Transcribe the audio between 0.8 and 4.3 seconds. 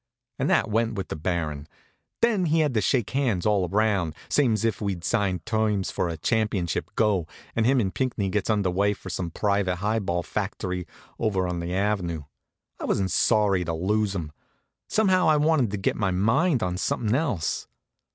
with the Baron. Then he has to shake hands all round,